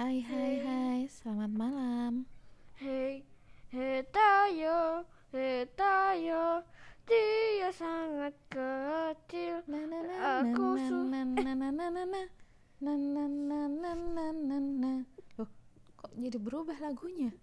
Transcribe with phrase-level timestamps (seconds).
[0.00, 2.24] Hai hai hai, selamat malam.
[2.80, 3.20] Hei,
[3.68, 6.64] hei tayo, hei tayo,
[7.04, 9.60] dia sangat kecil.
[9.68, 12.16] Na na na Aku na na na na na na na
[12.80, 14.92] na na na na na na na.
[15.36, 15.52] Loh,
[16.00, 17.36] kok jadi berubah lagunya?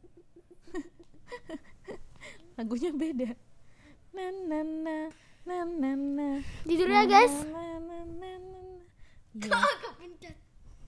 [2.58, 3.38] lagunya beda.
[4.18, 4.96] Na na na
[5.46, 6.42] na na na.
[6.66, 7.38] Judulnya guys.
[7.54, 8.34] Na, na, na.
[9.46, 10.34] Iya,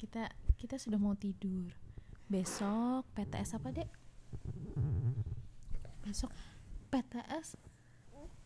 [0.02, 1.72] kita kita sudah mau tidur.
[2.28, 3.90] Besok PTS apa, Dek?
[6.04, 6.30] Besok
[6.92, 7.56] PTS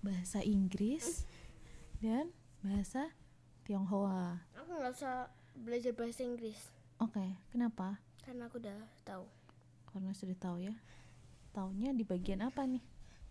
[0.06, 1.26] bahasa Inggris
[1.98, 2.30] dan
[2.62, 3.10] bahasa
[3.66, 4.46] Tionghoa.
[4.62, 6.58] Aku nggak usah belajar bahasa Inggris
[7.02, 7.98] Oke, kenapa?
[8.24, 9.26] karena aku udah tahu.
[9.92, 10.74] Karena sudah tahu ya.
[11.52, 12.82] Taunya di bagian apa nih?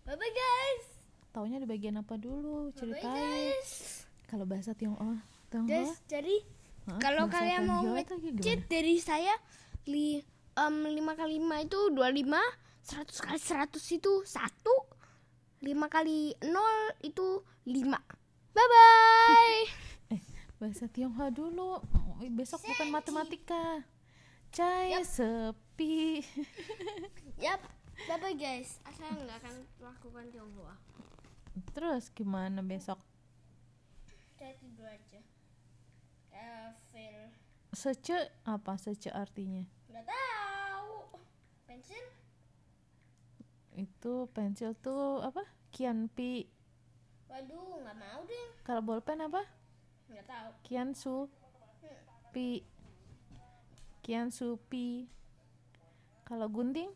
[0.05, 0.85] Bye bye guys.
[1.33, 2.69] Taunya di bagian apa dulu?
[2.77, 3.57] Ceritain.
[4.29, 5.93] Kalau bahasa Tionghoa, Tionghoa.
[6.05, 6.62] Jadi?
[6.99, 7.83] Kalau kalian mau
[8.39, 9.31] cheat dari saya
[9.87, 10.19] li
[10.53, 12.35] em, 5 kali 5 itu 25
[12.83, 17.27] 100 kali 100 itu 1 5 kali 0 itu
[17.63, 17.73] 5
[18.53, 19.61] Bye bye
[20.13, 20.21] Eh,
[20.61, 21.81] bahasa Tionghoa dulu.
[21.81, 23.81] Oh, besok bukan matematika.
[24.53, 26.21] Cai sepi.
[27.43, 27.57] Yap.
[28.05, 28.77] Bye bye guys.
[28.93, 30.75] Saya nggak akan lakukan Tionghoa.
[31.73, 33.01] Terus gimana besok?
[34.37, 35.17] Saya tidur aja
[36.89, 37.29] Fail
[37.73, 39.65] Sece apa sece artinya?
[39.89, 41.17] Nggak tahu
[41.65, 42.05] Pensil
[43.73, 45.41] Itu pensil tuh apa?
[45.73, 46.45] Kianpi.
[47.25, 49.41] Waduh nggak mau deh Kalau bolpen apa?
[50.09, 51.17] Nggak tahu Kiansu.
[52.29, 52.61] Pi.
[54.05, 55.09] Kiansu pi.
[56.23, 56.93] Kalau gunting?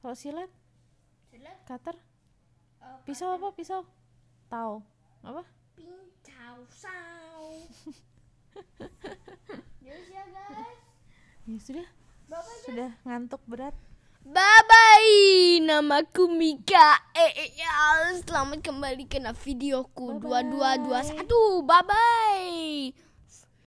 [0.00, 0.52] Kalau silet?
[1.32, 1.96] Silat Cutter?
[2.78, 3.50] oh, Pisau apa?
[3.58, 3.82] Pisau?
[4.46, 4.78] Tau.
[5.26, 5.42] Apa?
[6.46, 7.42] Pincau sau
[9.82, 9.98] ya
[10.30, 10.78] guys
[11.42, 11.86] Ya sudah.
[12.30, 13.74] Bye bye Sudah ngantuk berat.
[14.22, 17.02] Bye bye, namaku Mika.
[17.18, 17.66] Eh, eh, ya,
[18.22, 20.86] selamat kembali ke videoku Bye-bye.
[21.26, 21.66] 2221.
[21.66, 22.45] Bye bye.